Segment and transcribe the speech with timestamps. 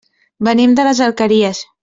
[0.47, 1.63] Venim de les Alqueries.